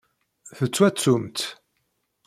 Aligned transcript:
Tettwattumt. 0.57 1.39